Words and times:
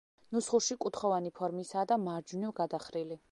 ნუსხურში 0.35 0.77
კუთხოვანი 0.85 1.33
ფორმისაა 1.41 1.87
და 1.93 1.99
მარჯვნივ 2.09 2.57
გადახრილი. 2.63 3.19